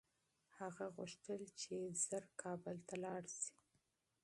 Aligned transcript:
هغه 0.57 0.85
غوښتل 0.95 1.41
چي 1.59 1.75
ژر 2.03 2.23
کابل 2.41 2.77
ته 2.87 2.95
لاړ 3.03 3.23
شي. 3.39 3.51